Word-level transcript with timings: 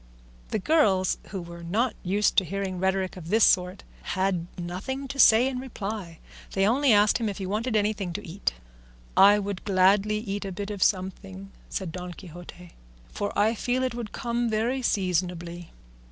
The 0.49 0.57
girls, 0.57 1.19
who 1.27 1.43
were 1.43 1.61
not 1.61 1.93
used 2.01 2.35
to 2.37 2.43
hearing 2.43 2.79
rhetoric 2.79 3.17
of 3.17 3.29
this 3.29 3.43
sort, 3.43 3.83
had 4.17 4.47
nothing 4.57 5.07
to 5.07 5.19
say 5.19 5.47
in 5.47 5.59
reply; 5.59 6.17
they 6.53 6.65
only 6.67 6.91
asked 6.91 7.19
him 7.19 7.29
if 7.29 7.37
he 7.37 7.45
wanted 7.45 7.75
anything 7.75 8.11
to 8.13 8.27
eat. 8.27 8.55
"I 9.15 9.37
would 9.37 9.63
gladly 9.63 10.17
eat 10.17 10.43
a 10.43 10.51
bit 10.51 10.71
of 10.71 10.81
something," 10.81 11.51
said 11.69 11.91
Don 11.91 12.13
Quixote, 12.15 12.71
"for 13.09 13.31
I 13.37 13.53
feel 13.53 13.83
it 13.83 13.93
would 13.93 14.11
come 14.11 14.49
very 14.49 14.81
seasonably." 14.81 15.69